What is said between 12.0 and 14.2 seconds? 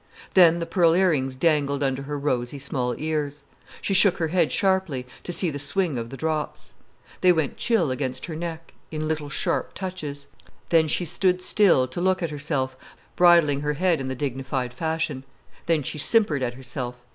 look at herself, bridling her head in the